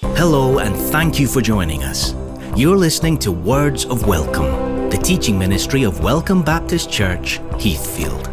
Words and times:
Hello, 0.00 0.60
and 0.60 0.76
thank 0.76 1.18
you 1.18 1.26
for 1.26 1.40
joining 1.40 1.82
us. 1.82 2.14
You're 2.56 2.76
listening 2.76 3.18
to 3.18 3.32
Words 3.32 3.84
of 3.84 4.06
Welcome, 4.06 4.90
the 4.90 4.96
teaching 4.96 5.36
ministry 5.36 5.82
of 5.82 6.04
Welcome 6.04 6.44
Baptist 6.44 6.88
Church, 6.88 7.38
Heathfield. 7.58 8.30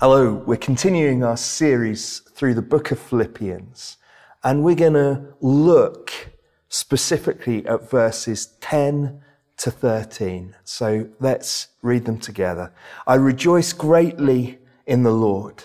Hello, 0.00 0.34
we're 0.34 0.58
continuing 0.58 1.24
our 1.24 1.38
series 1.38 2.18
through 2.18 2.52
the 2.52 2.60
book 2.60 2.90
of 2.90 2.98
Philippians, 2.98 3.96
and 4.42 4.62
we're 4.62 4.74
going 4.74 4.92
to 4.92 5.24
look 5.40 6.12
specifically 6.68 7.66
at 7.66 7.88
verses 7.88 8.48
10 8.60 9.22
to 9.56 9.70
13. 9.70 10.54
So 10.64 11.08
let's 11.18 11.68
read 11.80 12.04
them 12.04 12.18
together. 12.18 12.74
I 13.06 13.14
rejoice 13.14 13.72
greatly 13.72 14.58
in 14.86 15.02
the 15.02 15.12
Lord 15.12 15.64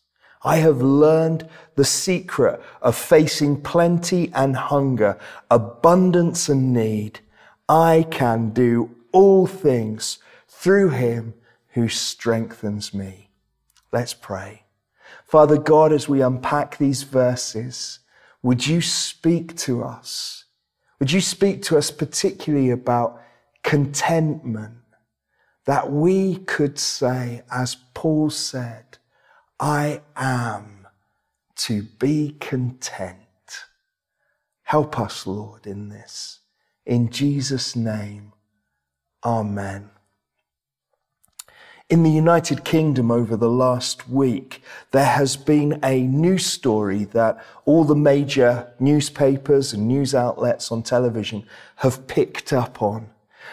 I 0.43 0.57
have 0.57 0.81
learned 0.81 1.47
the 1.75 1.85
secret 1.85 2.61
of 2.81 2.95
facing 2.95 3.61
plenty 3.61 4.31
and 4.33 4.55
hunger, 4.55 5.17
abundance 5.49 6.49
and 6.49 6.73
need. 6.73 7.19
I 7.69 8.07
can 8.09 8.49
do 8.49 8.95
all 9.11 9.45
things 9.45 10.17
through 10.47 10.89
him 10.89 11.35
who 11.73 11.87
strengthens 11.87 12.93
me. 12.93 13.29
Let's 13.91 14.13
pray. 14.13 14.63
Father 15.25 15.57
God, 15.57 15.93
as 15.93 16.09
we 16.09 16.21
unpack 16.21 16.77
these 16.77 17.03
verses, 17.03 17.99
would 18.41 18.65
you 18.65 18.81
speak 18.81 19.55
to 19.57 19.83
us? 19.83 20.45
Would 20.99 21.11
you 21.11 21.21
speak 21.21 21.61
to 21.63 21.77
us 21.77 21.91
particularly 21.91 22.71
about 22.71 23.21
contentment 23.63 24.75
that 25.65 25.91
we 25.91 26.37
could 26.37 26.79
say, 26.79 27.43
as 27.51 27.75
Paul 27.93 28.29
said, 28.29 28.97
I 29.61 30.01
am 30.15 30.87
to 31.57 31.83
be 31.83 32.35
content. 32.39 33.17
Help 34.63 34.99
us, 34.99 35.27
Lord, 35.27 35.67
in 35.67 35.89
this. 35.89 36.39
In 36.83 37.11
Jesus' 37.11 37.75
name, 37.75 38.33
Amen. 39.23 39.91
In 41.91 42.01
the 42.01 42.09
United 42.09 42.63
Kingdom 42.63 43.11
over 43.11 43.37
the 43.37 43.51
last 43.51 44.09
week, 44.09 44.63
there 44.89 45.05
has 45.05 45.37
been 45.37 45.79
a 45.83 46.01
news 46.01 46.47
story 46.47 47.03
that 47.05 47.37
all 47.65 47.83
the 47.83 47.95
major 47.95 48.73
newspapers 48.79 49.73
and 49.73 49.87
news 49.87 50.15
outlets 50.15 50.71
on 50.71 50.81
television 50.81 51.45
have 51.75 52.07
picked 52.07 52.51
up 52.51 52.81
on. 52.81 53.11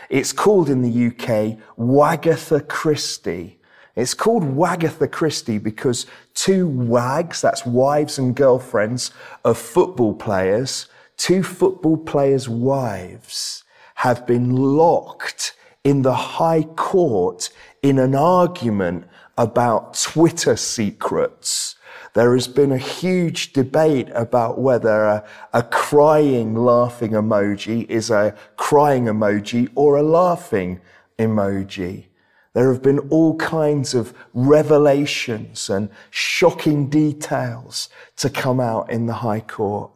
It's 0.09 0.33
called 0.33 0.71
in 0.71 0.81
the 0.81 1.09
UK 1.09 1.59
Wagatha 1.77 2.67
Christie 2.67 3.58
it's 3.99 4.15
called 4.15 4.45
Wagatha 4.45 5.11
Christie 5.11 5.59
because 5.59 6.07
two 6.33 6.69
wags, 6.69 7.41
that's 7.41 7.67
wives 7.67 8.17
and 8.17 8.33
girlfriends 8.33 9.11
of 9.45 9.59
football 9.59 10.15
players, 10.15 10.87
two 11.17 11.43
football 11.43 11.97
players' 11.97 12.49
wives 12.49 13.65
have 13.97 14.25
been 14.25 14.55
locked 14.55 15.57
in 15.83 16.03
the 16.03 16.15
High 16.15 16.63
Court 16.63 17.51
in 17.83 17.99
an 17.99 18.15
argument 18.15 19.05
about 19.37 19.95
Twitter 19.95 20.55
secrets. 20.55 21.75
There 22.15 22.35
has 22.35 22.47
been 22.47 22.71
a 22.71 22.79
huge 22.79 23.53
debate 23.53 24.11
about 24.15 24.61
whether 24.61 25.03
a, 25.07 25.25
a, 25.53 25.65
crying, 25.65 26.55
laughing 26.55 27.13
emoji 27.13 27.85
is 27.91 28.11
a 28.11 28.37
crying 28.57 29.07
emoji 29.07 29.71
or 29.75 29.97
a 29.97 30.05
laughing 30.05 30.81
emoji. 31.19 32.05
There 32.55 32.73
have 32.73 32.83
been 32.83 32.99
all 33.11 33.37
kinds 33.37 33.95
of 33.95 34.15
revelations 34.33 35.71
and 35.71 35.91
shocking 36.11 36.89
details 36.89 37.89
to 38.17 38.31
come 38.31 38.61
out 38.61 38.91
in 38.91 39.07
the 39.07 39.15
High 39.15 39.41
Court. 39.41 39.91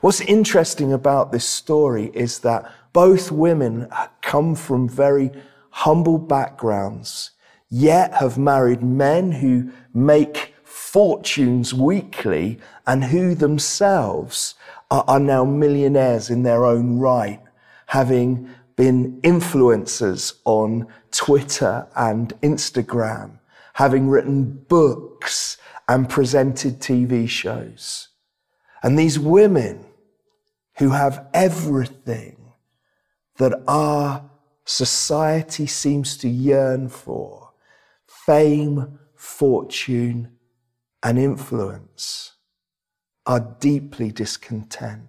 What's 0.00 0.20
interesting 0.20 0.92
about 0.92 1.32
this 1.32 1.46
story 1.46 2.10
is 2.14 2.40
that 2.40 2.70
both 2.92 3.30
women 3.30 3.88
come 4.22 4.54
from 4.54 4.88
very 4.88 5.30
humble 5.70 6.18
backgrounds, 6.18 7.32
yet 7.68 8.14
have 8.14 8.38
married 8.38 8.82
men 8.82 9.32
who 9.32 9.70
make 9.92 10.54
fortunes 10.64 11.74
weekly 11.74 12.58
and 12.86 13.04
who 13.04 13.34
themselves 13.34 14.54
are, 14.90 15.20
now 15.20 15.44
millionaires 15.44 16.30
in 16.30 16.42
their 16.42 16.64
own 16.64 16.98
right, 16.98 17.40
having 17.86 18.48
been 18.76 19.20
influencers 19.22 20.34
on 20.44 20.86
Twitter 21.10 21.88
and 21.96 22.38
Instagram, 22.42 23.38
having 23.74 24.08
written 24.08 24.64
books 24.68 25.56
and 25.88 26.08
presented 26.08 26.78
TV 26.80 27.28
shows. 27.28 28.08
And 28.82 28.98
these 28.98 29.18
women 29.18 29.86
who 30.78 30.90
have 30.90 31.26
everything 31.32 32.52
that 33.38 33.62
our 33.66 34.30
society 34.64 35.66
seems 35.66 36.16
to 36.18 36.28
yearn 36.28 36.88
for, 36.88 37.50
fame, 38.06 38.98
fortune, 39.14 40.36
and 41.02 41.18
influence, 41.18 42.34
are 43.24 43.56
deeply 43.58 44.10
discontent. 44.10 45.08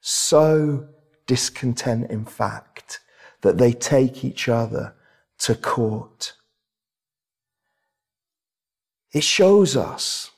So 0.00 0.88
discontent, 1.26 2.10
in 2.10 2.24
fact, 2.24 3.00
that 3.42 3.58
they 3.58 3.72
take 3.72 4.24
each 4.24 4.48
other 4.48 4.94
to 5.38 5.54
court. 5.54 6.34
It 9.12 9.24
shows 9.24 9.76
us 9.76 10.30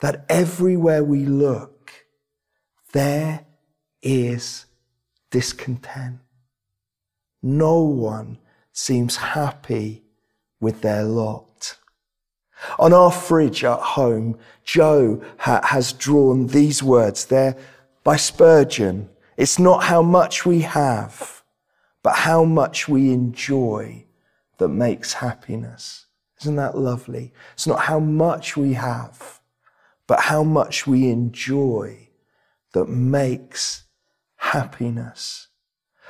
that 0.00 0.24
everywhere 0.28 1.04
we 1.04 1.24
look, 1.24 1.92
there 2.92 3.44
is 4.02 4.66
discontent. 5.30 6.18
No 7.42 7.80
one 7.80 8.38
seems 8.72 9.16
happy 9.16 10.02
with 10.60 10.82
their 10.82 11.04
lot. 11.04 11.76
On 12.78 12.92
our 12.92 13.10
fridge 13.10 13.64
at 13.64 13.80
home, 13.80 14.38
Joe 14.64 15.22
ha- 15.38 15.60
has 15.64 15.92
drawn 15.92 16.46
these 16.46 16.82
words. 16.82 17.24
They're 17.24 17.56
by 18.04 18.16
Spurgeon. 18.16 19.08
It's 19.36 19.58
not 19.58 19.84
how 19.84 20.02
much 20.02 20.44
we 20.44 20.60
have, 20.60 21.42
but 22.02 22.14
how 22.16 22.44
much 22.44 22.88
we 22.88 23.12
enjoy 23.12 24.04
that 24.58 24.68
makes 24.68 25.14
happiness. 25.14 26.06
Isn't 26.40 26.56
that 26.56 26.76
lovely? 26.76 27.32
It's 27.54 27.66
not 27.66 27.80
how 27.80 28.00
much 28.00 28.56
we 28.56 28.74
have, 28.74 29.40
but 30.06 30.20
how 30.20 30.42
much 30.42 30.86
we 30.86 31.08
enjoy 31.08 32.08
that 32.72 32.88
makes 32.88 33.84
happiness. 34.36 35.48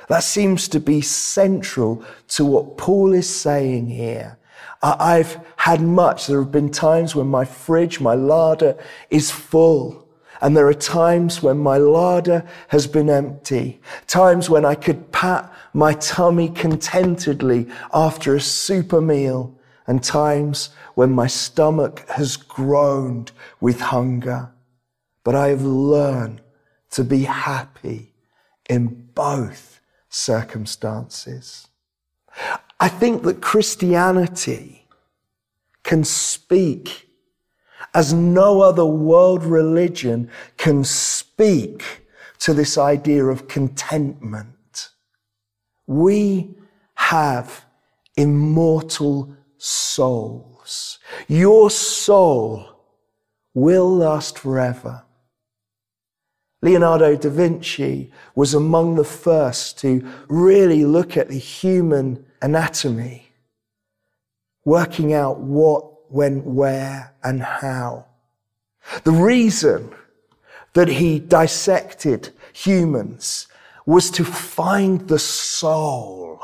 That 0.09 0.23
seems 0.23 0.67
to 0.69 0.79
be 0.79 1.01
central 1.01 2.03
to 2.29 2.45
what 2.45 2.77
Paul 2.77 3.13
is 3.13 3.29
saying 3.29 3.87
here. 3.87 4.37
I've 4.81 5.39
had 5.55 5.81
much. 5.81 6.27
There 6.27 6.39
have 6.39 6.51
been 6.51 6.71
times 6.71 7.15
when 7.15 7.27
my 7.27 7.45
fridge, 7.45 8.01
my 8.01 8.15
larder 8.15 8.77
is 9.09 9.31
full. 9.31 10.02
And 10.43 10.57
there 10.57 10.67
are 10.67 10.73
times 10.73 11.41
when 11.41 11.57
my 11.59 11.77
larder 11.77 12.45
has 12.67 12.85
been 12.85 13.09
empty, 13.09 13.79
times 14.07 14.49
when 14.49 14.65
I 14.65 14.75
could 14.75 15.13
pat 15.13 15.49
my 15.73 15.93
tummy 15.93 16.49
contentedly 16.49 17.69
after 17.93 18.35
a 18.35 18.41
super 18.41 18.99
meal, 18.99 19.57
and 19.87 20.03
times 20.03 20.71
when 20.95 21.13
my 21.13 21.27
stomach 21.27 22.05
has 22.09 22.35
groaned 22.35 23.31
with 23.61 23.79
hunger. 23.79 24.51
But 25.23 25.35
I 25.35 25.47
have 25.47 25.63
learned 25.63 26.41
to 26.91 27.05
be 27.05 27.23
happy 27.23 28.13
in 28.69 29.11
both 29.15 29.79
circumstances. 30.09 31.69
I 32.81 32.89
think 32.89 33.23
that 33.23 33.39
Christianity 33.39 34.87
can 35.83 36.03
speak 36.03 37.07
as 37.93 38.13
no 38.13 38.61
other 38.61 38.85
world 38.85 39.43
religion 39.43 40.29
can 40.57 40.83
speak 40.83 42.03
to 42.39 42.53
this 42.53 42.77
idea 42.77 43.25
of 43.25 43.47
contentment. 43.47 44.89
We 45.87 46.55
have 46.95 47.65
immortal 48.17 49.35
souls. 49.57 50.99
Your 51.27 51.69
soul 51.69 52.69
will 53.53 53.89
last 53.95 54.39
forever. 54.39 55.03
Leonardo 56.61 57.15
da 57.17 57.29
Vinci 57.29 58.11
was 58.35 58.53
among 58.53 58.95
the 58.95 59.03
first 59.03 59.77
to 59.79 60.07
really 60.29 60.85
look 60.85 61.17
at 61.17 61.27
the 61.27 61.37
human 61.37 62.25
anatomy, 62.41 63.27
working 64.63 65.13
out 65.13 65.39
what 65.39 65.92
went 66.13 66.45
where 66.45 67.13
and 67.23 67.41
how. 67.41 68.05
The 69.03 69.11
reason 69.11 69.93
that 70.73 70.87
he 70.87 71.19
dissected 71.19 72.29
humans 72.53 73.47
was 73.85 74.11
to 74.11 74.23
find 74.23 75.07
the 75.07 75.19
soul. 75.19 76.39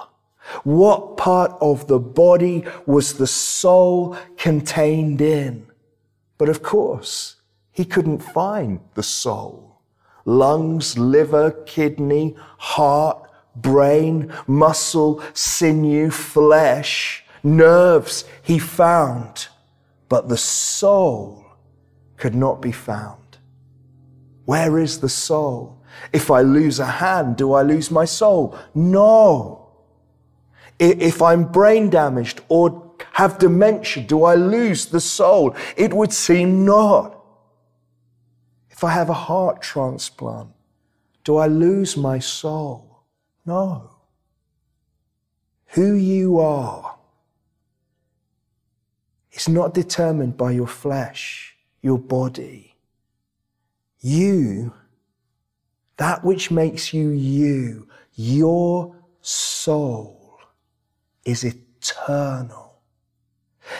What 0.64 1.18
part 1.18 1.56
of 1.62 1.88
the 1.88 2.00
body 2.00 2.66
was 2.86 3.14
the 3.14 3.28
soul 3.28 4.18
contained 4.38 5.22
in? 5.22 5.68
But 6.38 6.50
of 6.50 6.64
course, 6.64 7.36
he 7.72 7.86
couldn't 7.86 8.20
find 8.20 8.80
the 8.96 9.04
soul. 9.04 9.82
Lungs, 10.26 10.98
liver, 10.98 11.52
kidney, 11.66 12.36
heart, 12.58 13.30
brain, 13.56 14.34
muscle, 14.48 15.22
sinew, 15.34 16.10
flesh, 16.10 17.24
nerves 17.44 18.26
he 18.42 18.60
found. 18.60 19.48
But 20.10 20.28
the 20.28 20.38
soul 20.38 21.46
could 22.18 22.36
not 22.36 22.62
be 22.62 22.72
found. 22.72 23.38
Where 24.46 24.80
is 24.80 25.00
the 25.00 25.10
soul? 25.10 25.82
If 26.12 26.32
I 26.32 26.42
lose 26.42 26.80
a 26.80 26.86
hand, 26.86 27.38
do 27.38 27.54
I 27.54 27.62
lose 27.62 27.92
my 27.92 28.06
soul? 28.06 28.58
No. 28.74 29.70
If 30.80 31.22
I'm 31.22 31.44
brain 31.46 31.90
damaged 31.90 32.42
or 32.50 32.96
have 33.14 33.38
dementia, 33.38 34.04
do 34.04 34.24
I 34.24 34.36
lose 34.36 34.88
the 34.88 35.00
soul? 35.00 35.56
It 35.78 35.94
would 35.94 36.12
seem 36.12 36.66
not. 36.66 37.16
If 38.70 38.84
I 38.84 38.92
have 38.92 39.10
a 39.10 39.14
heart 39.14 39.62
transplant, 39.62 40.50
do 41.24 41.38
I 41.38 41.48
lose 41.48 41.96
my 41.96 42.18
soul? 42.20 43.04
No. 43.46 43.92
Who 45.74 45.94
you 45.94 46.40
are 46.40 46.99
is 49.32 49.48
not 49.48 49.74
determined 49.74 50.38
by 50.38 50.52
your 50.52 50.68
flesh, 50.68 51.56
your 51.82 52.00
body. 52.00 52.76
You 54.02 54.74
that 56.00 56.24
which 56.24 56.50
makes 56.50 56.94
you 56.94 57.10
you, 57.10 57.90
your 58.16 58.96
soul, 59.20 60.40
is 61.26 61.44
eternal. 61.44 62.80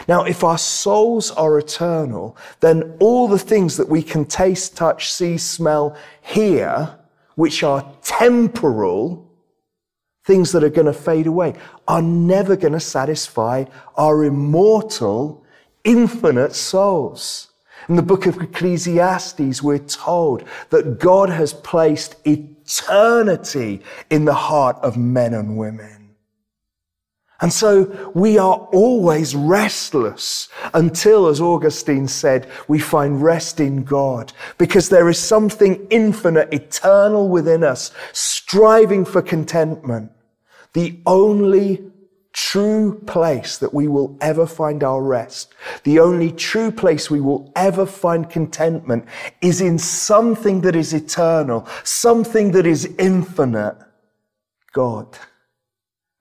Now, 0.06 0.26
if 0.26 0.44
our 0.44 0.58
souls 0.58 1.32
are 1.32 1.58
eternal, 1.58 2.36
then 2.60 2.98
all 3.00 3.30
the 3.30 3.40
things 3.40 3.78
that 3.78 3.88
we 3.88 4.04
can 4.04 4.26
taste, 4.26 4.76
touch, 4.76 5.14
see, 5.14 5.38
smell, 5.38 5.96
hear, 6.22 7.00
which 7.36 7.64
are 7.64 7.90
temporal, 8.02 9.29
things 10.30 10.52
that 10.52 10.64
are 10.64 10.70
going 10.70 10.86
to 10.86 10.94
fade 10.94 11.26
away, 11.26 11.56
are 11.88 12.04
never 12.04 12.56
going 12.56 12.74
to 12.74 12.80
satisfy 12.80 13.66
our 13.96 14.24
immortal, 14.24 15.44
infinite 15.84 16.54
souls. 16.54 17.48
In 17.88 17.96
the 17.96 18.04
book 18.04 18.28
of 18.28 18.40
Ecclesiastes, 18.40 19.64
we're 19.64 19.80
told 19.80 20.44
that 20.70 21.00
God 21.00 21.32
has 21.32 21.52
placed 21.52 22.16
eternity 22.28 23.82
in 24.12 24.26
the 24.26 24.36
heart 24.36 24.78
of 24.84 24.98
men 24.98 25.34
and 25.34 25.58
women. 25.58 26.16
And 27.42 27.52
so 27.52 28.12
we 28.14 28.38
are 28.38 28.68
always 28.72 29.34
restless 29.34 30.48
until, 30.76 31.26
as 31.26 31.42
Augustine 31.42 32.08
said, 32.08 32.48
we 32.68 32.78
find 32.78 33.24
rest 33.24 33.60
in 33.60 33.84
God 33.84 34.32
because 34.60 34.90
there 34.90 35.10
is 35.10 35.18
something 35.18 35.88
infinite, 35.90 36.54
eternal 36.54 37.30
within 37.30 37.64
us, 37.64 37.92
striving 38.12 39.06
for 39.06 39.24
contentment. 39.24 40.12
The 40.74 41.00
only 41.06 41.90
true 42.32 43.00
place 43.06 43.58
that 43.58 43.74
we 43.74 43.88
will 43.88 44.18
ever 44.22 44.46
find 44.46 44.84
our 44.84 45.02
rest, 45.02 45.54
the 45.84 46.00
only 46.00 46.32
true 46.32 46.72
place 46.72 47.10
we 47.10 47.20
will 47.20 47.52
ever 47.56 47.86
find 47.86 48.30
contentment 48.30 49.06
is 49.42 49.62
in 49.62 49.78
something 49.78 50.62
that 50.62 50.76
is 50.76 50.94
eternal, 50.94 51.68
something 51.84 52.52
that 52.52 52.66
is 52.66 52.86
infinite, 53.00 53.76
God. 54.74 55.18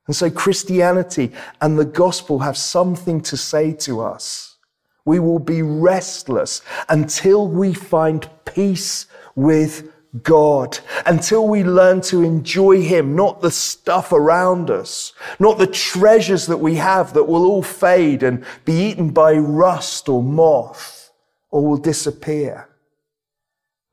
And 0.07 0.17
so 0.17 0.31
Christianity 0.31 1.33
and 1.61 1.79
the 1.79 1.85
gospel 1.85 2.39
have 2.39 2.57
something 2.57 3.21
to 3.23 3.37
say 3.37 3.73
to 3.75 4.01
us. 4.01 4.57
We 5.05 5.21
will 5.21 5.39
be 5.39 5.63
restless 5.63 6.63
until 6.89 7.47
we 7.47 7.75
find 7.75 8.29
peace 8.47 9.07
with 9.35 9.91
God 10.23 10.79
until 11.05 11.47
we 11.47 11.63
learn 11.65 12.01
to 12.03 12.23
enjoy 12.23 12.83
Him, 12.83 13.15
not 13.15 13.41
the 13.41 13.51
stuff 13.51 14.13
around 14.13 14.71
us, 14.71 15.13
not 15.39 15.59
the 15.59 15.67
treasures 15.67 16.47
that 16.47 16.57
we 16.59 16.77
have 16.77 17.13
that 17.15 17.25
will 17.25 17.45
all 17.45 17.63
fade 17.63 18.23
and 18.23 18.45
be 18.65 18.73
eaten 18.73 19.11
by 19.11 19.35
rust 19.35 20.09
or 20.09 20.23
moth 20.23 21.13
or 21.51 21.67
will 21.67 21.77
disappear. 21.77 22.69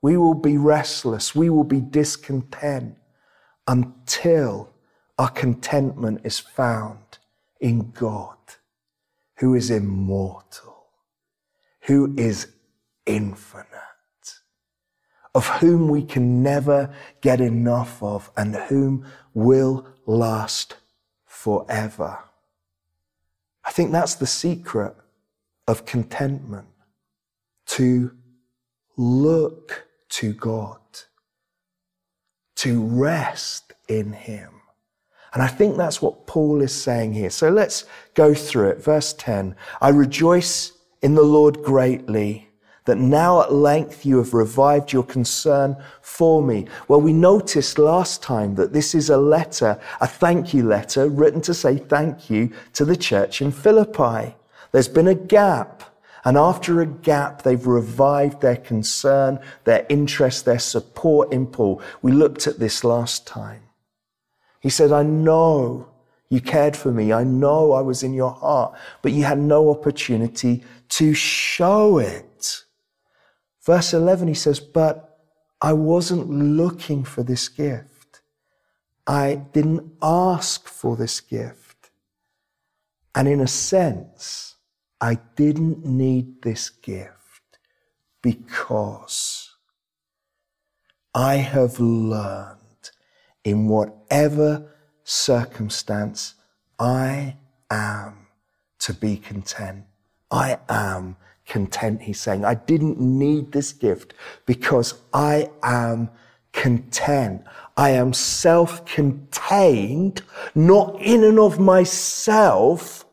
We 0.01 0.17
will 0.17 0.35
be 0.35 0.57
restless. 0.57 1.35
We 1.35 1.49
will 1.49 1.63
be 1.63 1.81
discontent 1.81 2.97
until 3.67 4.73
our 5.17 5.29
contentment 5.29 6.21
is 6.23 6.39
found 6.39 7.17
in 7.59 7.91
God, 7.91 8.37
who 9.37 9.55
is 9.55 9.71
immortal, 9.71 10.87
who 11.81 12.13
is 12.17 12.47
infinite 13.05 13.94
of 15.35 15.47
whom 15.47 15.89
we 15.89 16.01
can 16.01 16.41
never 16.41 16.89
get 17.19 17.41
enough 17.41 18.01
of 18.01 18.31
and 18.37 18.55
whom 18.55 19.05
will 19.33 19.85
last 20.05 20.77
forever. 21.25 22.19
I 23.65 23.71
think 23.71 23.91
that's 23.91 24.15
the 24.15 24.25
secret 24.25 24.95
of 25.67 25.85
contentment 25.85 26.67
to 27.65 28.11
look 28.95 29.85
to 30.09 30.33
God, 30.33 30.79
to 32.55 32.81
rest 32.81 33.73
in 33.89 34.13
Him. 34.13 34.51
And 35.33 35.43
I 35.43 35.47
think 35.47 35.75
that's 35.75 36.01
what 36.01 36.27
Paul 36.27 36.61
is 36.61 36.73
saying 36.73 37.11
here. 37.11 37.29
So 37.29 37.49
let's 37.49 37.83
go 38.13 38.33
through 38.33 38.69
it. 38.69 38.81
Verse 38.81 39.11
10 39.13 39.53
I 39.81 39.89
rejoice 39.89 40.71
in 41.01 41.15
the 41.15 41.23
Lord 41.23 41.61
greatly 41.61 42.47
that 42.85 42.97
now 42.97 43.41
at 43.41 43.51
length 43.51 44.05
you 44.05 44.17
have 44.17 44.33
revived 44.33 44.93
your 44.93 45.03
concern 45.03 45.75
for 46.01 46.41
me. 46.41 46.67
Well, 46.87 47.01
we 47.01 47.13
noticed 47.13 47.77
last 47.77 48.23
time 48.23 48.55
that 48.55 48.73
this 48.73 48.95
is 48.95 49.09
a 49.09 49.17
letter, 49.17 49.79
a 49.99 50.07
thank 50.07 50.53
you 50.53 50.63
letter 50.63 51.09
written 51.09 51.41
to 51.41 51.53
say 51.53 51.77
thank 51.77 52.29
you 52.29 52.51
to 52.73 52.85
the 52.85 52.95
church 52.95 53.41
in 53.41 53.51
Philippi. 53.51 54.35
There's 54.71 54.87
been 54.87 55.07
a 55.07 55.15
gap. 55.15 55.83
And 56.25 56.37
after 56.37 56.81
a 56.81 56.87
gap, 56.87 57.43
they've 57.43 57.67
revived 57.67 58.41
their 58.41 58.57
concern, 58.57 59.39
their 59.63 59.85
interest, 59.89 60.45
their 60.45 60.57
support 60.57 61.31
in 61.31 61.45
Paul. 61.45 61.81
We 62.01 62.11
looked 62.11 62.47
at 62.47 62.57
this 62.57 62.83
last 62.83 63.27
time. 63.27 63.61
He 64.59 64.71
said, 64.71 64.91
I 64.91 65.03
know 65.03 65.87
you 66.29 66.41
cared 66.41 66.75
for 66.75 66.91
me. 66.91 67.13
I 67.13 67.23
know 67.23 67.73
I 67.73 67.81
was 67.81 68.01
in 68.01 68.15
your 68.15 68.31
heart, 68.31 68.73
but 69.03 69.11
you 69.11 69.23
had 69.23 69.37
no 69.37 69.69
opportunity 69.69 70.63
to 70.89 71.13
show 71.13 71.99
it. 71.99 72.25
Verse 73.65 73.93
11, 73.93 74.27
he 74.27 74.33
says, 74.33 74.59
But 74.59 75.17
I 75.61 75.73
wasn't 75.73 76.29
looking 76.29 77.03
for 77.03 77.23
this 77.23 77.47
gift. 77.47 78.21
I 79.07 79.35
didn't 79.35 79.93
ask 80.01 80.67
for 80.67 80.95
this 80.95 81.19
gift. 81.19 81.89
And 83.15 83.27
in 83.27 83.39
a 83.39 83.47
sense, 83.47 84.55
I 84.99 85.19
didn't 85.35 85.85
need 85.85 86.41
this 86.41 86.69
gift 86.69 87.59
because 88.21 89.53
I 91.13 91.35
have 91.35 91.79
learned 91.79 92.59
in 93.43 93.67
whatever 93.67 94.73
circumstance 95.03 96.35
I 96.77 97.37
am 97.69 98.27
to 98.79 98.93
be 98.93 99.17
content. 99.17 99.85
I 100.29 100.57
am 100.67 101.17
content, 101.45 102.01
he's 102.01 102.19
saying. 102.19 102.43
I 102.43 102.55
didn't 102.55 102.99
need 102.99 103.51
this 103.51 103.71
gift 103.73 104.13
because 104.45 104.95
I 105.13 105.49
am 105.63 106.09
content. 106.53 107.43
I 107.77 107.91
am 107.91 108.13
self 108.13 108.85
contained, 108.85 110.21
not 110.55 110.99
in 111.01 111.23
and 111.23 111.39
of 111.39 111.59
myself. 111.59 113.05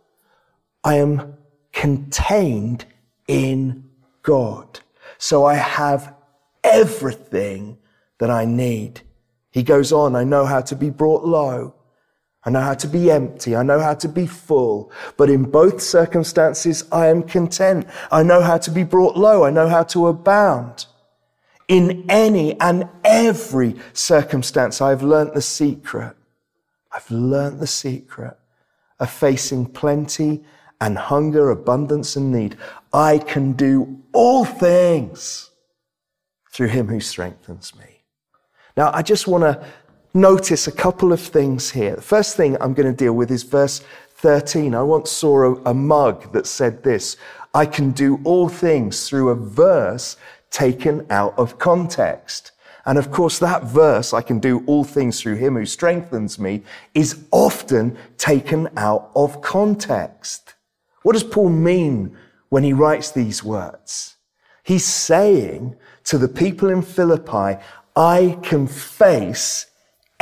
I 0.85 0.97
am 0.97 1.35
contained 1.73 2.87
in 3.29 3.85
God. 4.23 4.81
So 5.19 5.45
I 5.45 5.55
have 5.55 6.15
everything 6.65 7.79
that 8.19 8.31
I 8.31 8.45
need. 8.45 9.03
He 9.51 9.63
goes 9.63 9.93
on, 9.93 10.17
I 10.17 10.25
know 10.25 10.47
how 10.47 10.61
to 10.63 10.77
be 10.77 10.91
brought 10.91 11.25
low. 11.25 11.75
I 12.45 12.51
know 12.51 12.61
how 12.61 12.75
to 12.75 12.89
be 12.89 13.11
empty. 13.11 13.55
I 13.55 13.63
know 13.63 13.79
how 13.79 13.95
to 13.95 14.09
be 14.09 14.27
full. 14.27 14.91
But 15.17 15.31
in 15.31 15.45
both 15.45 15.81
circumstances, 15.81 16.85
I 16.91 17.07
am 17.07 17.23
content. 17.23 17.87
I 18.11 18.23
know 18.23 18.41
how 18.43 18.59
to 18.59 18.71
be 18.71 18.83
brought 18.83 19.17
low. 19.17 19.45
I 19.45 19.51
know 19.51 19.69
how 19.69 19.85
to 19.85 20.09
abound. 20.09 20.87
In 21.69 22.05
any 22.09 22.61
and 22.61 22.89
every 23.05 23.77
circumstance, 23.93 24.81
I've 24.81 25.03
learnt 25.03 25.35
the 25.35 25.43
secret. 25.43 26.17
I've 26.91 27.11
learnt 27.11 27.61
the 27.61 27.67
secret 27.67 28.37
of 28.99 29.11
facing 29.11 29.67
plenty 29.67 30.45
and 30.81 30.99
hunger, 30.99 31.51
abundance 31.51 32.17
and 32.17 32.33
need. 32.33 32.57
I 32.93 33.19
can 33.19 33.53
do 33.53 34.03
all 34.13 34.45
things 34.45 35.51
through 36.51 36.69
him 36.69 36.89
who 36.89 37.01
strengthens 37.01 37.75
me. 37.77 38.03
Now, 38.77 38.91
I 38.93 39.03
just 39.03 39.27
want 39.29 39.43
to 39.43 39.65
notice 40.15 40.67
a 40.67 40.73
couple 40.73 41.13
of 41.13 41.21
things 41.21 41.71
here. 41.71 41.97
The 41.97 42.03
first 42.03 42.37
thing 42.37 42.57
I'm 42.61 42.75
going 42.75 42.91
to 42.91 42.97
deal 42.97 43.15
with 43.15 43.31
is 43.31 43.43
verse 43.43 43.83
13. 44.17 44.75
I 44.75 44.83
once 44.83 45.11
saw 45.11 45.43
a, 45.43 45.71
a 45.71 45.75
mug 45.75 46.33
that 46.33 46.47
said 46.47 46.83
this 46.83 47.17
I 47.55 47.67
can 47.67 47.91
do 47.91 48.21
all 48.25 48.49
things 48.49 49.09
through 49.09 49.31
a 49.31 49.35
verse 49.35 50.17
taken 50.51 51.07
out 51.11 51.35
of 51.39 51.59
context. 51.59 52.53
And 52.85 52.99
of 52.99 53.11
course, 53.11 53.39
that 53.39 53.65
verse, 53.65 54.13
I 54.13 54.23
can 54.23 54.39
do 54.39 54.63
all 54.67 54.85
things 54.85 55.21
through 55.21 55.37
him 55.37 55.55
who 55.55 55.67
strengthens 55.67 56.39
me, 56.39 56.63
is 56.95 57.25
often 57.31 57.97
taken 58.19 58.69
out 58.77 59.11
of 59.15 59.41
context. 59.41 60.55
What 61.03 61.13
does 61.13 61.25
Paul 61.25 61.51
mean 61.51 62.17
when 62.49 62.65
he 62.65 62.73
writes 62.73 63.11
these 63.11 63.45
words? 63.45 64.17
He's 64.65 64.85
saying 64.85 65.77
to 66.05 66.19
the 66.19 66.29
people 66.29 66.71
in 66.71 66.83
Philippi, 66.83 67.63
I 67.95 68.39
can 68.43 68.67
face 68.67 69.67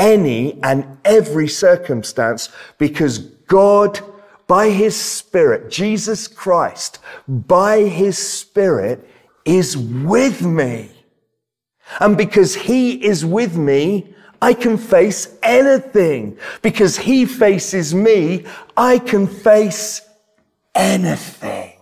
any 0.01 0.61
and 0.65 0.99
every 1.05 1.47
circumstance 1.47 2.49
because 2.79 3.19
God, 3.19 4.01
by 4.49 4.71
his 4.71 4.97
Spirit, 4.97 5.71
Jesus 5.71 6.27
Christ, 6.27 6.99
by 7.29 7.83
his 7.83 8.19
Spirit, 8.19 9.09
is 9.45 9.77
with 9.77 10.43
me. 10.43 10.91
And 12.01 12.17
because 12.17 12.55
he 12.55 13.05
is 13.05 13.25
with 13.25 13.57
me, 13.57 14.15
I 14.43 14.55
can 14.55 14.79
face 14.79 15.37
anything. 15.43 16.39
Because 16.63 16.97
he 16.97 17.27
faces 17.27 17.95
me, 17.95 18.47
I 18.77 18.99
can 18.99 19.27
face 19.27 20.01
anything. 20.75 21.75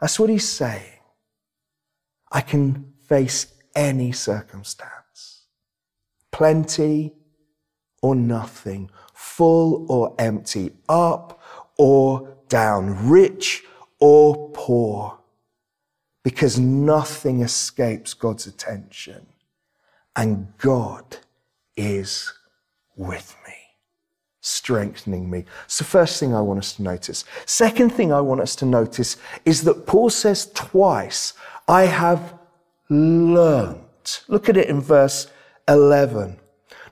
That's 0.00 0.18
what 0.18 0.30
he's 0.30 0.48
saying. 0.48 0.82
I 2.30 2.42
can 2.42 2.92
face 3.08 3.46
any 3.74 4.12
circumstance. 4.12 5.44
Plenty 6.30 7.14
or 8.02 8.14
nothing, 8.14 8.90
full 9.14 9.86
or 9.90 10.14
empty, 10.18 10.72
up 10.88 11.40
or 11.78 12.36
down, 12.48 13.08
rich 13.08 13.62
or 13.98 14.50
poor, 14.50 15.18
because 16.22 16.58
nothing 16.58 17.40
escapes 17.40 18.14
God's 18.14 18.46
attention 18.46 19.26
and 20.16 20.52
God 20.58 21.18
is 21.76 22.32
with 22.96 23.34
me, 23.46 23.54
strengthening 24.40 25.30
me. 25.30 25.44
So, 25.66 25.84
first 25.84 26.20
thing 26.20 26.34
I 26.34 26.40
want 26.40 26.58
us 26.58 26.74
to 26.76 26.82
notice. 26.82 27.24
Second 27.46 27.90
thing 27.90 28.12
I 28.12 28.20
want 28.20 28.40
us 28.40 28.54
to 28.56 28.66
notice 28.66 29.16
is 29.44 29.62
that 29.62 29.86
Paul 29.86 30.10
says 30.10 30.50
twice, 30.52 31.32
I 31.68 31.82
have 31.82 32.34
learnt. 32.90 34.24
Look 34.28 34.48
at 34.48 34.56
it 34.56 34.68
in 34.68 34.80
verse 34.80 35.28
11. 35.68 36.38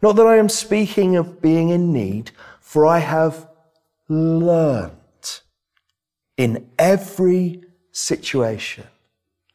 Not 0.02 0.16
that 0.16 0.26
I 0.26 0.36
am 0.36 0.48
speaking 0.48 1.16
of 1.16 1.42
being 1.42 1.70
in 1.70 1.92
need, 1.92 2.30
for 2.60 2.86
I 2.86 2.98
have 2.98 3.48
learnt 4.08 5.42
in 6.36 6.68
every 6.78 7.62
situation. 7.90 8.84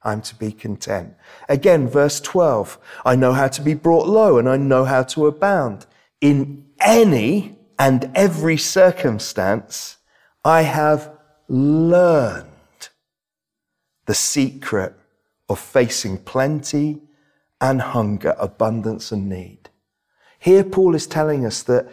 I'm 0.03 0.21
to 0.23 0.35
be 0.35 0.51
content. 0.51 1.13
Again, 1.47 1.88
verse 1.88 2.19
12. 2.19 2.77
I 3.05 3.15
know 3.15 3.31
how 3.31 3.47
to 3.47 3.62
be 3.62 3.73
brought 3.73 4.07
low 4.07 4.38
and 4.38 4.50
I 4.50 4.57
know 4.57 4.83
how 4.83 5.03
to 5.03 5.27
abound. 5.27 5.85
In 6.19 6.65
any 6.79 7.55
and 7.79 8.12
every 8.13 8.57
circumstance, 8.57 9.97
I 10.43 10.63
have 10.63 11.09
learned 11.47 12.47
the 14.05 14.13
secret 14.13 14.93
of 15.47 15.59
facing 15.59 16.17
plenty 16.17 17.01
and 17.62 17.81
hunger, 17.81 18.35
abundance 18.38 19.12
and 19.12 19.29
need. 19.29 19.69
Here, 20.43 20.65
Paul 20.65 20.93
is 20.93 21.07
telling 21.07 21.45
us 21.45 21.63
that, 21.63 21.88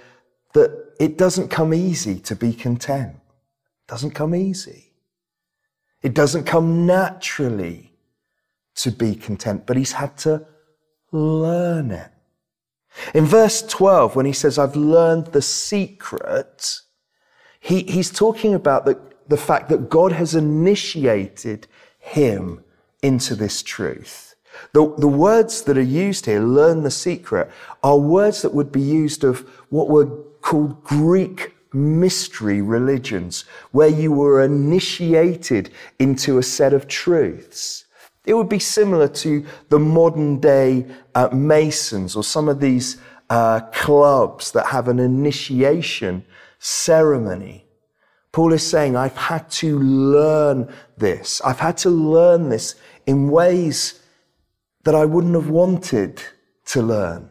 that 0.54 0.94
it 0.98 1.16
doesn't 1.16 1.50
come 1.50 1.72
easy 1.72 2.18
to 2.18 2.34
be 2.34 2.52
content. 2.52 3.14
It 3.14 3.86
doesn't 3.86 4.10
come 4.10 4.34
easy. 4.34 4.92
It 6.02 6.14
doesn't 6.14 6.46
come 6.46 6.84
naturally 6.84 7.92
to 8.74 8.90
be 8.90 9.14
content, 9.14 9.66
but 9.66 9.76
he's 9.76 9.92
had 9.92 10.18
to 10.18 10.48
learn 11.12 11.92
it. 11.92 12.10
In 13.14 13.24
verse 13.24 13.62
12, 13.62 14.16
when 14.16 14.26
he 14.26 14.32
says, 14.32 14.58
I've 14.58 14.74
learned 14.74 15.26
the 15.26 15.42
secret, 15.42 16.80
he, 17.60 17.84
he's 17.84 18.10
talking 18.10 18.54
about 18.54 18.84
the, 18.84 19.00
the 19.28 19.36
fact 19.36 19.68
that 19.68 19.88
God 19.88 20.10
has 20.10 20.34
initiated 20.34 21.68
him 22.00 22.64
into 23.00 23.36
this 23.36 23.62
truth. 23.62 24.29
The, 24.72 24.94
the 24.98 25.08
words 25.08 25.62
that 25.62 25.78
are 25.78 25.82
used 25.82 26.26
here, 26.26 26.40
learn 26.40 26.82
the 26.82 26.90
secret, 26.90 27.50
are 27.82 27.98
words 27.98 28.42
that 28.42 28.54
would 28.54 28.72
be 28.72 28.80
used 28.80 29.24
of 29.24 29.40
what 29.68 29.88
were 29.88 30.06
called 30.40 30.82
Greek 30.84 31.54
mystery 31.72 32.60
religions, 32.60 33.44
where 33.70 33.88
you 33.88 34.12
were 34.12 34.42
initiated 34.42 35.70
into 35.98 36.38
a 36.38 36.42
set 36.42 36.72
of 36.72 36.88
truths. 36.88 37.84
It 38.24 38.34
would 38.34 38.48
be 38.48 38.58
similar 38.58 39.08
to 39.08 39.44
the 39.68 39.78
modern 39.78 40.40
day 40.40 40.86
uh, 41.14 41.28
Masons 41.32 42.16
or 42.16 42.24
some 42.24 42.48
of 42.48 42.60
these 42.60 42.98
uh, 43.30 43.60
clubs 43.72 44.52
that 44.52 44.66
have 44.66 44.88
an 44.88 44.98
initiation 44.98 46.24
ceremony. 46.58 47.64
Paul 48.32 48.52
is 48.52 48.66
saying, 48.66 48.96
I've 48.96 49.16
had 49.16 49.50
to 49.52 49.78
learn 49.78 50.72
this. 50.96 51.40
I've 51.40 51.60
had 51.60 51.76
to 51.78 51.90
learn 51.90 52.48
this 52.48 52.76
in 53.06 53.30
ways 53.30 53.99
that 54.84 54.94
I 54.94 55.04
wouldn't 55.04 55.34
have 55.34 55.50
wanted 55.50 56.22
to 56.66 56.82
learn. 56.82 57.30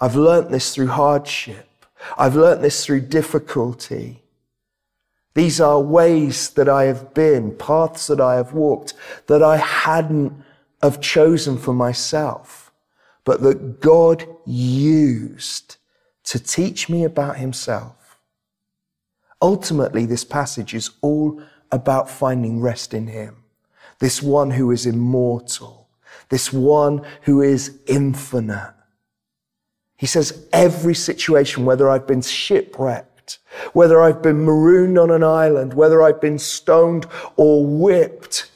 I've 0.00 0.16
learnt 0.16 0.50
this 0.50 0.74
through 0.74 0.88
hardship. 0.88 1.68
I've 2.18 2.36
learnt 2.36 2.62
this 2.62 2.84
through 2.84 3.02
difficulty. 3.02 4.22
These 5.34 5.60
are 5.60 5.80
ways 5.80 6.50
that 6.50 6.68
I 6.68 6.84
have 6.84 7.14
been, 7.14 7.56
paths 7.56 8.06
that 8.08 8.20
I 8.20 8.34
have 8.34 8.52
walked 8.52 8.94
that 9.28 9.42
I 9.42 9.56
hadn't 9.56 10.32
have 10.82 11.00
chosen 11.00 11.56
for 11.56 11.72
myself, 11.72 12.72
but 13.24 13.40
that 13.42 13.80
God 13.80 14.26
used 14.44 15.76
to 16.24 16.38
teach 16.38 16.88
me 16.88 17.04
about 17.04 17.36
himself. 17.36 18.18
Ultimately, 19.40 20.06
this 20.06 20.24
passage 20.24 20.74
is 20.74 20.90
all 21.00 21.40
about 21.70 22.10
finding 22.10 22.60
rest 22.60 22.92
in 22.92 23.06
him, 23.06 23.36
this 24.00 24.22
one 24.22 24.50
who 24.50 24.70
is 24.70 24.86
immortal 24.86 25.81
this 26.32 26.50
one 26.50 27.04
who 27.24 27.42
is 27.42 27.78
infinite. 27.86 28.72
He 29.98 30.06
says, 30.06 30.48
every 30.50 30.94
situation, 30.94 31.66
whether 31.66 31.90
I've 31.90 32.06
been 32.06 32.22
shipwrecked, 32.22 33.38
whether 33.74 34.00
I've 34.00 34.22
been 34.22 34.42
marooned 34.42 34.98
on 34.98 35.10
an 35.10 35.22
island, 35.22 35.74
whether 35.74 36.02
I've 36.02 36.22
been 36.22 36.38
stoned 36.38 37.04
or 37.36 37.66
whipped, 37.66 38.50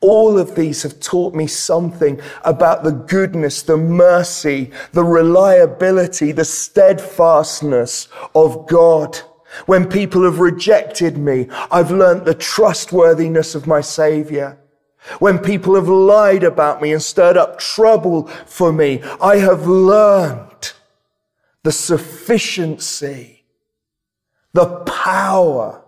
all 0.00 0.38
of 0.38 0.54
these 0.54 0.84
have 0.84 1.00
taught 1.00 1.34
me 1.34 1.48
something 1.48 2.20
about 2.44 2.84
the 2.84 2.92
goodness, 2.92 3.62
the 3.62 3.76
mercy, 3.76 4.70
the 4.92 5.02
reliability, 5.02 6.30
the 6.30 6.44
steadfastness 6.44 8.06
of 8.32 8.68
God. 8.68 9.18
When 9.66 9.88
people 9.88 10.22
have 10.22 10.38
rejected 10.38 11.18
me, 11.18 11.48
I've 11.72 11.90
learnt 11.90 12.26
the 12.26 12.34
trustworthiness 12.34 13.56
of 13.56 13.66
my 13.66 13.80
Savior. 13.80 14.56
When 15.18 15.38
people 15.38 15.74
have 15.74 15.88
lied 15.88 16.44
about 16.44 16.82
me 16.82 16.92
and 16.92 17.02
stirred 17.02 17.36
up 17.36 17.58
trouble 17.58 18.26
for 18.46 18.72
me, 18.72 19.02
I 19.20 19.36
have 19.36 19.66
learned 19.66 20.72
the 21.62 21.72
sufficiency, 21.72 23.44
the 24.52 24.80
power, 24.80 25.82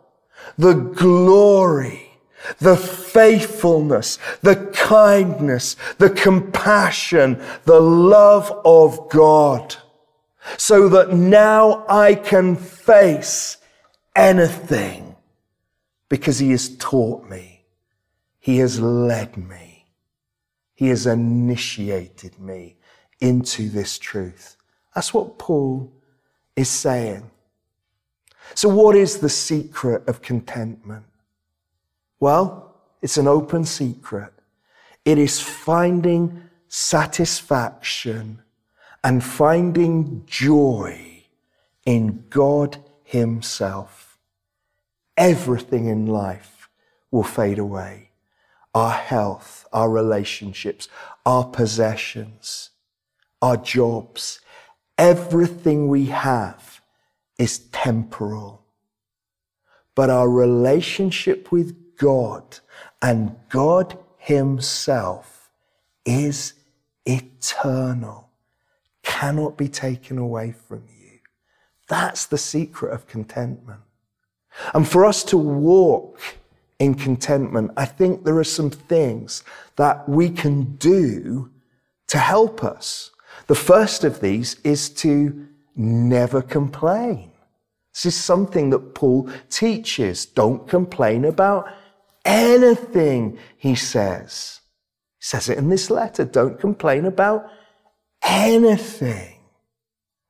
the 0.56 0.74
glory, 0.74 2.10
the 2.58 2.76
faithfulness, 2.76 4.18
the 4.42 4.56
kindness, 4.72 5.76
the 5.98 6.10
compassion, 6.10 7.42
the 7.64 7.80
love 7.80 8.50
of 8.64 9.08
God. 9.10 9.76
So 10.56 10.88
that 10.88 11.12
now 11.12 11.84
I 11.88 12.14
can 12.14 12.56
face 12.56 13.58
anything 14.16 15.14
because 16.08 16.38
he 16.38 16.50
has 16.52 16.76
taught 16.76 17.28
me. 17.28 17.59
He 18.40 18.58
has 18.58 18.80
led 18.80 19.36
me. 19.36 19.84
He 20.74 20.88
has 20.88 21.06
initiated 21.06 22.40
me 22.40 22.76
into 23.20 23.68
this 23.68 23.98
truth. 23.98 24.56
That's 24.94 25.12
what 25.12 25.38
Paul 25.38 25.92
is 26.56 26.70
saying. 26.70 27.30
So, 28.54 28.68
what 28.68 28.96
is 28.96 29.18
the 29.18 29.28
secret 29.28 30.08
of 30.08 30.22
contentment? 30.22 31.04
Well, 32.18 32.74
it's 33.02 33.18
an 33.18 33.28
open 33.28 33.64
secret. 33.64 34.32
It 35.04 35.18
is 35.18 35.40
finding 35.40 36.42
satisfaction 36.68 38.42
and 39.04 39.22
finding 39.22 40.24
joy 40.26 41.24
in 41.84 42.24
God 42.30 42.78
Himself. 43.04 44.18
Everything 45.16 45.86
in 45.86 46.06
life 46.06 46.68
will 47.10 47.22
fade 47.24 47.58
away. 47.58 48.09
Our 48.74 48.92
health, 48.92 49.66
our 49.72 49.90
relationships, 49.90 50.88
our 51.26 51.44
possessions, 51.44 52.70
our 53.42 53.56
jobs, 53.56 54.40
everything 54.96 55.88
we 55.88 56.06
have 56.06 56.80
is 57.38 57.58
temporal. 57.72 58.62
But 59.94 60.10
our 60.10 60.28
relationship 60.28 61.50
with 61.50 61.96
God 61.96 62.58
and 63.02 63.36
God 63.48 63.98
Himself 64.18 65.50
is 66.04 66.54
eternal, 67.04 68.30
cannot 69.02 69.56
be 69.56 69.68
taken 69.68 70.18
away 70.18 70.52
from 70.52 70.84
you. 70.88 71.18
That's 71.88 72.26
the 72.26 72.38
secret 72.38 72.92
of 72.92 73.06
contentment. 73.06 73.80
And 74.74 74.88
for 74.88 75.04
us 75.04 75.24
to 75.24 75.36
walk 75.36 76.20
in 76.80 76.94
contentment, 76.94 77.70
I 77.76 77.84
think 77.84 78.24
there 78.24 78.38
are 78.38 78.44
some 78.44 78.70
things 78.70 79.44
that 79.76 80.08
we 80.08 80.30
can 80.30 80.76
do 80.76 81.50
to 82.08 82.18
help 82.18 82.64
us. 82.64 83.12
The 83.46 83.54
first 83.54 84.02
of 84.02 84.20
these 84.20 84.56
is 84.64 84.88
to 85.04 85.46
never 85.76 86.42
complain. 86.42 87.30
This 87.92 88.06
is 88.06 88.16
something 88.16 88.70
that 88.70 88.94
Paul 88.94 89.30
teaches. 89.50 90.24
Don't 90.24 90.66
complain 90.66 91.24
about 91.26 91.68
anything, 92.24 93.38
he 93.58 93.74
says. 93.74 94.60
He 95.18 95.24
says 95.24 95.48
it 95.50 95.58
in 95.58 95.68
this 95.68 95.90
letter. 95.90 96.24
Don't 96.24 96.58
complain 96.58 97.04
about 97.04 97.46
anything. 98.22 99.36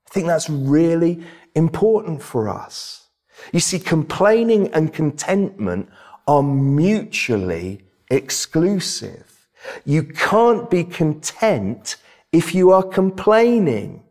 I 0.07 0.11
think 0.11 0.27
that's 0.27 0.51
really 0.51 1.23
important 1.55 2.23
for 2.23 2.49
us. 2.49 3.09
You 3.53 3.61
see, 3.61 3.79
complaining 3.79 4.69
and 4.75 4.93
contentment 4.93 5.89
are 6.31 6.45
mutually 6.45 7.81
exclusive. 8.09 9.49
You 9.85 10.05
can't 10.05 10.71
be 10.71 10.85
content 10.85 11.97
if 12.31 12.55
you 12.55 12.71
are 12.71 12.85
complaining. 12.85 14.05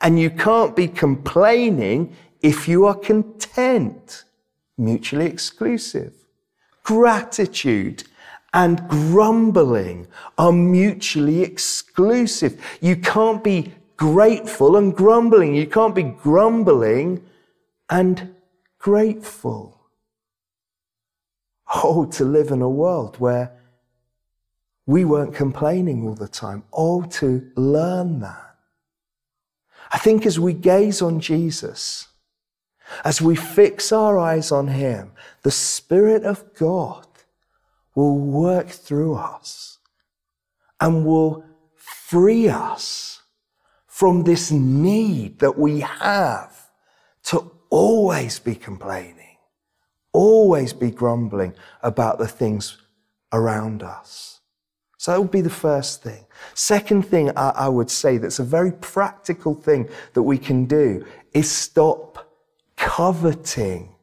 And 0.00 0.18
you 0.18 0.28
can't 0.28 0.74
be 0.74 0.88
complaining 0.88 2.16
if 2.40 2.66
you 2.66 2.84
are 2.86 2.96
content. 2.96 4.24
Mutually 4.76 5.26
exclusive. 5.26 6.12
Gratitude 6.82 8.02
and 8.52 8.88
grumbling 8.88 10.08
are 10.38 10.50
mutually 10.50 11.42
exclusive. 11.42 12.60
You 12.80 12.96
can't 12.96 13.44
be 13.44 13.72
grateful 13.96 14.76
and 14.76 14.92
grumbling. 14.96 15.54
You 15.54 15.68
can't 15.68 15.94
be 15.94 16.02
grumbling 16.02 17.22
and 17.88 18.34
grateful. 18.80 19.81
Oh, 21.74 22.04
to 22.12 22.24
live 22.24 22.50
in 22.50 22.62
a 22.62 22.68
world 22.68 23.18
where 23.18 23.58
we 24.86 25.04
weren't 25.04 25.34
complaining 25.34 26.06
all 26.06 26.14
the 26.14 26.28
time. 26.28 26.64
Oh, 26.72 27.02
to 27.02 27.50
learn 27.56 28.20
that. 28.20 28.56
I 29.90 29.98
think 29.98 30.26
as 30.26 30.38
we 30.40 30.52
gaze 30.52 31.00
on 31.02 31.20
Jesus, 31.20 32.08
as 33.04 33.22
we 33.22 33.36
fix 33.36 33.92
our 33.92 34.18
eyes 34.18 34.52
on 34.52 34.68
Him, 34.68 35.12
the 35.42 35.50
Spirit 35.50 36.24
of 36.24 36.54
God 36.54 37.06
will 37.94 38.18
work 38.18 38.68
through 38.68 39.14
us 39.14 39.78
and 40.80 41.04
will 41.04 41.44
free 41.76 42.48
us 42.48 43.22
from 43.86 44.24
this 44.24 44.50
need 44.50 45.38
that 45.38 45.58
we 45.58 45.80
have 45.80 46.70
to 47.24 47.52
always 47.70 48.38
be 48.38 48.54
complaining, 48.54 49.21
always 50.12 50.72
be 50.72 50.90
grumbling 50.90 51.54
about 51.82 52.18
the 52.18 52.28
things 52.28 52.78
around 53.32 53.82
us. 53.82 54.40
So 54.98 55.10
that 55.10 55.20
would 55.20 55.30
be 55.30 55.40
the 55.40 55.50
first 55.50 56.02
thing. 56.02 56.24
Second 56.54 57.02
thing 57.02 57.30
I, 57.36 57.50
I 57.50 57.68
would 57.68 57.90
say 57.90 58.18
that's 58.18 58.38
a 58.38 58.44
very 58.44 58.70
practical 58.70 59.54
thing 59.54 59.88
that 60.12 60.22
we 60.22 60.38
can 60.38 60.66
do 60.66 61.04
is 61.32 61.50
stop 61.50 62.30
coveting. 62.76 63.96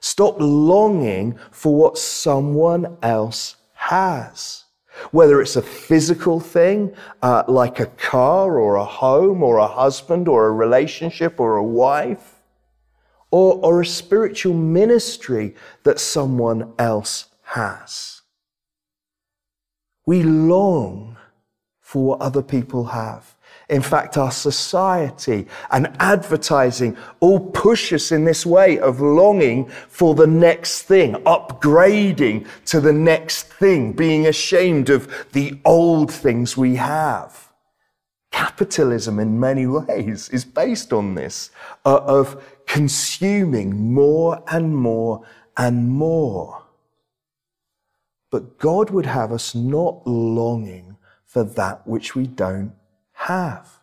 Stop 0.00 0.36
longing 0.38 1.38
for 1.50 1.74
what 1.74 1.98
someone 1.98 2.96
else 3.02 3.56
has. 3.74 4.64
Whether 5.10 5.40
it's 5.40 5.56
a 5.56 5.62
physical 5.62 6.40
thing, 6.40 6.94
uh, 7.22 7.44
like 7.48 7.80
a 7.80 7.86
car 7.86 8.58
or 8.58 8.76
a 8.76 8.84
home 8.84 9.42
or 9.42 9.58
a 9.58 9.66
husband 9.66 10.28
or 10.28 10.46
a 10.46 10.52
relationship 10.52 11.40
or 11.40 11.56
a 11.56 11.64
wife, 11.64 12.37
or, 13.30 13.54
or 13.62 13.80
a 13.80 13.86
spiritual 13.86 14.54
ministry 14.54 15.54
that 15.82 16.00
someone 16.00 16.72
else 16.78 17.26
has. 17.42 18.22
We 20.06 20.22
long 20.22 21.16
for 21.80 22.04
what 22.04 22.20
other 22.20 22.42
people 22.42 22.84
have. 22.86 23.34
In 23.68 23.82
fact, 23.82 24.16
our 24.16 24.30
society 24.30 25.46
and 25.70 25.94
advertising 26.00 26.96
all 27.20 27.38
push 27.38 27.92
us 27.92 28.12
in 28.12 28.24
this 28.24 28.46
way 28.46 28.78
of 28.78 29.00
longing 29.00 29.68
for 29.88 30.14
the 30.14 30.26
next 30.26 30.82
thing, 30.82 31.12
upgrading 31.24 32.46
to 32.66 32.80
the 32.80 32.92
next 32.92 33.52
thing, 33.52 33.92
being 33.92 34.26
ashamed 34.26 34.88
of 34.88 35.26
the 35.32 35.58
old 35.66 36.10
things 36.10 36.56
we 36.56 36.76
have. 36.76 37.47
Capitalism 38.38 39.18
in 39.18 39.40
many 39.40 39.66
ways 39.66 40.28
is 40.28 40.44
based 40.44 40.92
on 40.92 41.16
this, 41.16 41.50
uh, 41.84 41.96
of 41.96 42.40
consuming 42.66 43.92
more 43.92 44.40
and 44.46 44.76
more 44.76 45.26
and 45.56 45.90
more. 45.90 46.62
But 48.30 48.56
God 48.58 48.90
would 48.90 49.06
have 49.06 49.32
us 49.32 49.56
not 49.56 50.06
longing 50.06 50.98
for 51.24 51.42
that 51.42 51.84
which 51.84 52.14
we 52.14 52.28
don't 52.28 52.74
have. 53.12 53.80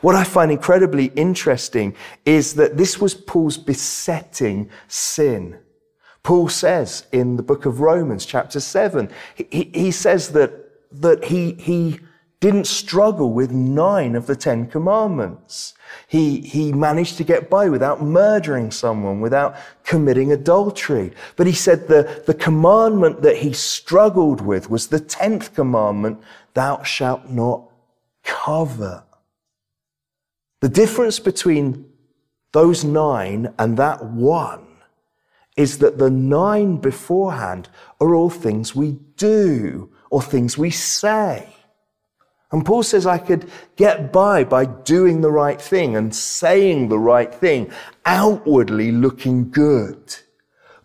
What 0.00 0.14
I 0.14 0.24
find 0.24 0.50
incredibly 0.50 1.08
interesting 1.14 1.94
is 2.24 2.54
that 2.54 2.78
this 2.78 2.98
was 2.98 3.12
Paul's 3.12 3.58
besetting 3.58 4.70
sin. 4.88 5.58
Paul 6.22 6.48
says 6.48 7.04
in 7.12 7.36
the 7.36 7.42
book 7.42 7.66
of 7.66 7.80
Romans, 7.80 8.24
chapter 8.24 8.58
7, 8.58 9.10
he, 9.34 9.70
he 9.74 9.90
says 9.90 10.30
that, 10.30 10.52
that 10.92 11.24
he, 11.24 11.52
he 11.52 12.00
didn't 12.40 12.66
struggle 12.66 13.32
with 13.32 13.50
nine 13.52 14.16
of 14.16 14.26
the 14.26 14.34
Ten 14.34 14.66
Commandments. 14.66 15.74
He, 16.08 16.40
he 16.40 16.72
managed 16.72 17.18
to 17.18 17.24
get 17.24 17.50
by 17.50 17.68
without 17.68 18.02
murdering 18.02 18.70
someone, 18.70 19.20
without 19.20 19.56
committing 19.84 20.32
adultery. 20.32 21.12
But 21.36 21.46
he 21.46 21.52
said 21.52 21.86
the, 21.86 22.22
the 22.26 22.34
commandment 22.34 23.20
that 23.22 23.36
he 23.36 23.52
struggled 23.52 24.40
with 24.40 24.70
was 24.70 24.86
the 24.86 25.00
tenth 25.00 25.54
commandment, 25.54 26.22
thou 26.54 26.82
shalt 26.82 27.28
not 27.28 27.64
covet. 28.24 29.02
The 30.60 30.68
difference 30.70 31.18
between 31.18 31.90
those 32.52 32.84
nine 32.84 33.52
and 33.58 33.76
that 33.76 34.04
one 34.04 34.66
is 35.56 35.78
that 35.78 35.98
the 35.98 36.10
nine 36.10 36.78
beforehand 36.78 37.68
are 38.00 38.14
all 38.14 38.30
things 38.30 38.74
we 38.74 38.92
do 39.16 39.90
or 40.10 40.22
things 40.22 40.56
we 40.56 40.70
say. 40.70 41.54
And 42.52 42.66
Paul 42.66 42.82
says 42.82 43.06
I 43.06 43.18
could 43.18 43.48
get 43.76 44.12
by 44.12 44.42
by 44.44 44.64
doing 44.64 45.20
the 45.20 45.30
right 45.30 45.60
thing 45.60 45.94
and 45.96 46.14
saying 46.14 46.88
the 46.88 46.98
right 46.98 47.32
thing, 47.32 47.70
outwardly 48.04 48.90
looking 48.90 49.50
good. 49.50 50.16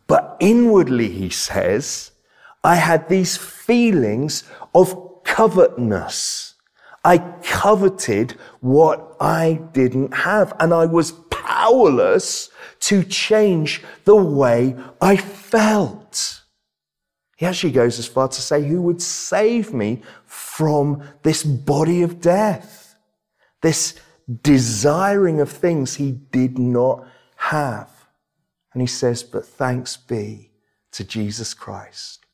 But 0.07 0.37
inwardly, 0.39 1.09
he 1.09 1.29
says, 1.29 2.11
I 2.63 2.75
had 2.75 3.09
these 3.09 3.37
feelings 3.37 4.43
of 4.75 5.23
covetousness. 5.23 6.53
I 7.03 7.19
coveted 7.43 8.31
what 8.61 9.15
I 9.19 9.61
didn't 9.71 10.13
have 10.13 10.53
and 10.59 10.73
I 10.73 10.85
was 10.85 11.11
powerless 11.29 12.49
to 12.81 13.03
change 13.03 13.83
the 14.05 14.15
way 14.15 14.75
I 14.99 15.15
felt. 15.15 16.41
He 17.35 17.45
actually 17.45 17.73
goes 17.73 17.99
as 17.99 18.07
far 18.07 18.27
to 18.27 18.41
say, 18.41 18.65
who 18.65 18.81
would 18.81 19.01
save 19.01 19.73
me 19.73 20.01
from 20.25 21.03
this 21.23 21.43
body 21.43 22.01
of 22.01 22.21
death? 22.21 22.95
This 23.61 23.99
desiring 24.41 25.41
of 25.41 25.51
things 25.51 25.95
he 25.95 26.11
did 26.11 26.57
not 26.57 27.05
have. 27.35 27.89
And 28.73 28.81
he 28.81 28.87
says, 28.87 29.21
but 29.23 29.45
thanks 29.45 29.97
be 29.97 30.51
to 30.91 31.03
Jesus 31.03 31.53
Christ 31.53 32.25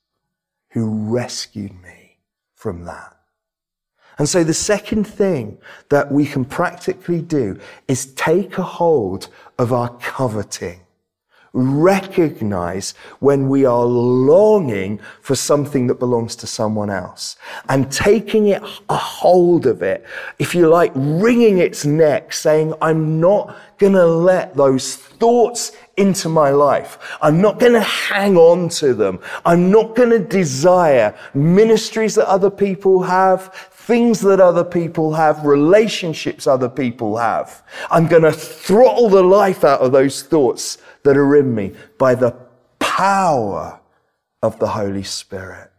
who 0.70 1.12
rescued 1.12 1.82
me 1.82 2.18
from 2.56 2.86
that. 2.86 3.18
And 4.18 4.30
so 4.30 4.44
the 4.44 4.54
second 4.54 5.06
thing 5.06 5.58
that 5.90 6.12
we 6.12 6.26
can 6.26 6.46
practically 6.46 7.22
do 7.22 7.60
is 7.88 8.14
take 8.14 8.58
a 8.58 8.64
hold 8.64 9.30
of 9.58 9.74
our 9.74 9.90
coveting. 9.98 10.82
Recognize 11.54 12.94
when 13.20 13.50
we 13.50 13.66
are 13.66 13.86
longing 13.86 15.00
for 15.22 15.36
something 15.36 15.88
that 15.88 15.96
belongs 15.96 16.36
to 16.38 16.48
someone 16.48 16.90
else 16.90 17.36
and 17.68 17.92
taking 17.92 18.48
it 18.48 18.64
a 18.90 18.96
hold 18.96 19.66
of 19.66 19.82
it, 19.82 20.06
if 20.40 20.56
you 20.56 20.68
like, 20.68 20.92
wringing 20.96 21.58
its 21.58 21.86
neck, 21.86 22.32
saying, 22.32 22.74
I'm 22.82 23.20
not 23.20 23.56
going 23.78 23.94
to 23.94 24.06
let 24.06 24.56
those 24.56 24.96
thoughts 24.96 25.74
into 25.98 26.30
my 26.30 26.52
life. 26.52 27.18
I'm 27.22 27.42
not 27.42 27.60
going 27.60 27.74
to 27.74 27.82
hang 27.82 28.38
on 28.38 28.70
to 28.70 28.94
them. 28.94 29.20
I'm 29.46 29.70
not 29.70 29.96
going 29.96 30.12
to 30.12 30.20
desire 30.20 31.16
ministries 31.34 32.16
that 32.16 32.30
other 32.30 32.50
people 32.50 33.04
have, 33.04 33.70
things 33.88 34.22
that 34.22 34.39
other 34.39 34.63
people 34.63 35.13
have, 35.15 35.44
relationships 35.44 36.46
other 36.46 36.70
people 36.70 37.17
have. 37.17 37.63
I'm 37.89 38.08
going 38.08 38.22
to 38.22 38.32
throttle 38.32 39.10
the 39.10 39.24
life 39.24 39.63
out 39.63 39.82
of 39.82 39.91
those 39.91 40.22
thoughts 40.22 40.78
that 41.04 41.17
are 41.17 41.36
in 41.36 41.56
me 41.56 41.74
by 41.98 42.13
the 42.13 42.36
power 42.80 43.80
of 44.44 44.60
the 44.60 44.67
Holy 44.67 45.04
Spirit. 45.04 45.72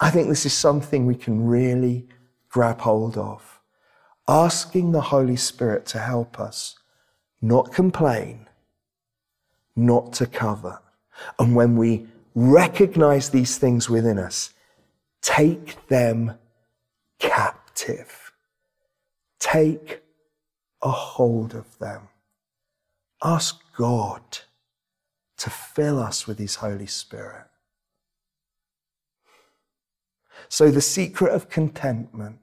I 0.00 0.10
think 0.10 0.28
this 0.28 0.46
is 0.46 0.54
something 0.54 1.04
we 1.04 1.14
can 1.14 1.46
really 1.46 2.08
grab 2.48 2.80
hold 2.80 3.18
of. 3.18 3.60
Asking 4.26 4.92
the 4.92 5.02
Holy 5.02 5.36
Spirit 5.36 5.84
to 5.86 5.98
help 5.98 6.40
us 6.40 6.76
not 7.42 7.74
complain, 7.74 8.48
not 9.76 10.14
to 10.14 10.26
cover. 10.26 10.80
And 11.38 11.54
when 11.54 11.76
we 11.76 12.06
recognize 12.34 13.28
these 13.28 13.58
things 13.58 13.90
within 13.90 14.18
us, 14.18 14.53
take 15.24 15.88
them 15.88 16.38
captive. 17.18 18.32
Take 19.40 20.02
a 20.82 20.90
hold 20.90 21.54
of 21.54 21.78
them. 21.78 22.08
Ask 23.22 23.60
God 23.76 24.22
to 25.38 25.50
fill 25.50 25.98
us 25.98 26.26
with 26.26 26.38
His 26.38 26.56
Holy 26.56 26.86
Spirit. 26.86 27.46
So 30.48 30.70
the 30.70 30.82
secret 30.82 31.32
of 31.32 31.48
contentment 31.48 32.38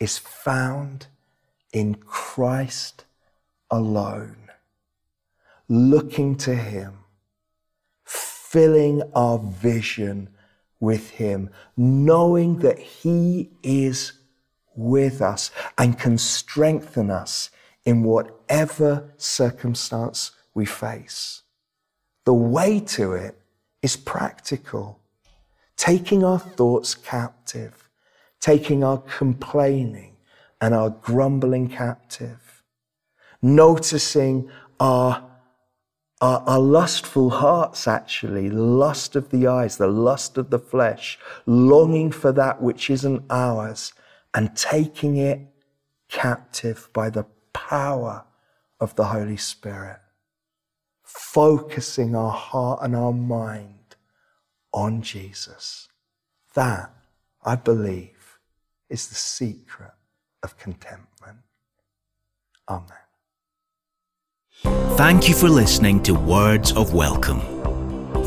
is 0.00 0.18
found 0.18 1.06
in 1.72 1.94
Christ 1.94 3.04
alone, 3.70 4.50
looking 5.68 6.36
to 6.38 6.56
Him, 6.56 7.04
filling 8.04 9.02
our 9.14 9.38
vision 9.38 10.28
with 10.80 11.10
Him, 11.10 11.50
knowing 11.76 12.58
that 12.60 12.78
He 12.78 13.50
is 13.62 14.12
with 14.74 15.20
us 15.20 15.50
and 15.78 15.98
can 15.98 16.18
strengthen 16.18 17.10
us 17.10 17.50
in 17.84 18.02
whatever 18.02 19.12
circumstance 19.16 20.32
we 20.54 20.66
face. 20.66 21.42
The 22.24 22.34
way 22.34 22.80
to 22.80 23.12
it 23.12 23.38
is 23.82 23.96
practical, 23.96 25.00
taking 25.76 26.24
our 26.24 26.38
thoughts 26.38 26.94
captive, 26.94 27.88
taking 28.40 28.84
our 28.84 28.98
complaining 28.98 30.16
and 30.60 30.74
our 30.74 30.90
grumbling 30.90 31.68
captive, 31.68 32.62
noticing 33.42 34.50
our, 34.78 35.29
our, 36.20 36.40
our, 36.46 36.58
lustful 36.58 37.30
hearts, 37.30 37.88
actually, 37.88 38.50
lust 38.50 39.16
of 39.16 39.30
the 39.30 39.46
eyes, 39.46 39.78
the 39.78 39.86
lust 39.86 40.36
of 40.36 40.50
the 40.50 40.58
flesh, 40.58 41.18
longing 41.46 42.12
for 42.12 42.30
that 42.32 42.60
which 42.60 42.90
isn't 42.90 43.24
ours, 43.30 43.94
and 44.34 44.54
taking 44.54 45.16
it 45.16 45.40
captive 46.08 46.90
by 46.92 47.08
the 47.08 47.24
power 47.52 48.24
of 48.80 48.94
the 48.96 49.06
Holy 49.06 49.36
Spirit, 49.36 50.00
focusing 51.02 52.14
our 52.14 52.32
heart 52.32 52.80
and 52.82 52.94
our 52.94 53.12
mind 53.12 53.96
on 54.72 55.02
Jesus. 55.02 55.88
That, 56.54 56.92
I 57.44 57.56
believe, 57.56 58.38
is 58.88 59.08
the 59.08 59.14
secret 59.14 59.92
of 60.42 60.58
contentment. 60.58 61.38
Amen. 62.68 63.09
Thank 64.62 65.28
you 65.28 65.34
for 65.34 65.48
listening 65.48 66.02
to 66.02 66.14
Words 66.14 66.72
of 66.72 66.92
Welcome. 66.92 67.40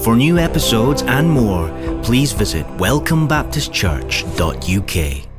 For 0.04 0.16
new 0.16 0.40
episodes 0.40 1.04
and 1.04 1.30
more, 1.30 1.70
please 2.02 2.34
visit 2.34 2.66
welcomebaptistchurch.uk. 2.78 5.33